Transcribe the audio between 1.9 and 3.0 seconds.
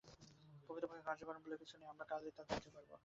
আমরা কালে তা জানতে পারব।